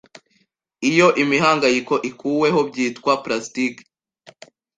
[0.89, 3.81] iyo imihangayiko ikuwehobyitwa plastike